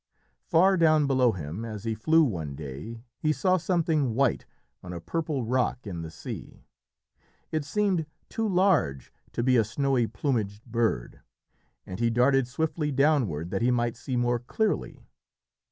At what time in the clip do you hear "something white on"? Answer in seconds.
3.57-4.93